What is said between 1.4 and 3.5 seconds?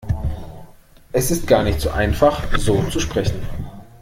gar nicht so einfach, so zu sprechen.